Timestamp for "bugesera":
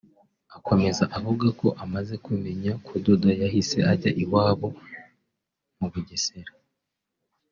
5.93-6.51